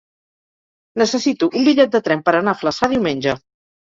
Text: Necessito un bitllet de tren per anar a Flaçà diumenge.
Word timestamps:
Necessito 1.01 1.49
un 1.61 1.67
bitllet 1.69 1.91
de 1.97 2.01
tren 2.09 2.25
per 2.31 2.37
anar 2.41 2.57
a 2.57 2.59
Flaçà 2.63 2.91
diumenge. 2.95 3.37